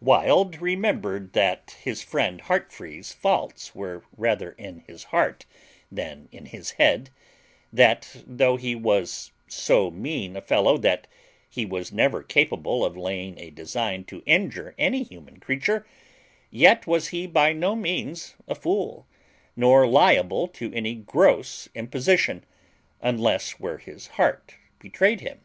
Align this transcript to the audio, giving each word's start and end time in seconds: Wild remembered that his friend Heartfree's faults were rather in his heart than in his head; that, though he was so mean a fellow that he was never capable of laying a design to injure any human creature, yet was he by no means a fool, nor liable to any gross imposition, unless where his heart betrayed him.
Wild 0.00 0.62
remembered 0.62 1.32
that 1.32 1.76
his 1.82 2.00
friend 2.00 2.40
Heartfree's 2.42 3.12
faults 3.12 3.74
were 3.74 4.04
rather 4.16 4.52
in 4.52 4.84
his 4.86 5.02
heart 5.02 5.46
than 5.90 6.28
in 6.30 6.46
his 6.46 6.70
head; 6.70 7.10
that, 7.72 8.22
though 8.24 8.56
he 8.56 8.76
was 8.76 9.32
so 9.48 9.90
mean 9.90 10.36
a 10.36 10.40
fellow 10.40 10.78
that 10.78 11.08
he 11.48 11.66
was 11.66 11.90
never 11.90 12.22
capable 12.22 12.84
of 12.84 12.96
laying 12.96 13.36
a 13.40 13.50
design 13.50 14.04
to 14.04 14.22
injure 14.26 14.76
any 14.78 15.02
human 15.02 15.40
creature, 15.40 15.84
yet 16.52 16.86
was 16.86 17.08
he 17.08 17.26
by 17.26 17.52
no 17.52 17.74
means 17.74 18.36
a 18.46 18.54
fool, 18.54 19.08
nor 19.56 19.88
liable 19.88 20.46
to 20.46 20.72
any 20.72 20.94
gross 20.94 21.68
imposition, 21.74 22.44
unless 23.02 23.58
where 23.58 23.78
his 23.78 24.06
heart 24.06 24.54
betrayed 24.78 25.20
him. 25.20 25.40